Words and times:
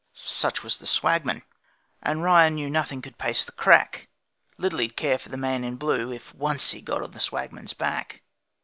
Such 0.15 0.63
was 0.63 0.79
the 0.79 0.87
Swagman; 0.87 1.43
and 2.01 2.23
Ryan 2.23 2.55
knew 2.55 2.71
Nothing 2.71 2.97
about 2.97 3.03
could 3.03 3.17
pace 3.19 3.45
the 3.45 3.51
crack; 3.51 4.09
Little 4.57 4.79
he'd 4.79 4.97
care 4.97 5.19
for 5.19 5.29
the 5.29 5.37
man 5.37 5.63
in 5.63 5.75
blue 5.75 6.11
If 6.11 6.33
once 6.33 6.71
he 6.71 6.81
got 6.81 7.03
on 7.03 7.11
the 7.11 7.19
Swagman's 7.19 7.73
back. 7.73 8.23